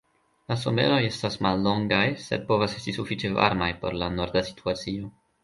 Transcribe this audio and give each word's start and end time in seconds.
La 0.51 0.55
someroj 0.61 0.95
estas 1.09 1.37
mallongaj, 1.47 1.99
sed 2.29 2.47
povas 2.49 2.75
esti 2.81 2.95
sufiĉe 2.97 3.33
varmaj 3.37 3.69
por 3.85 4.01
la 4.05 4.09
norda 4.19 4.45
situacio. 4.51 5.15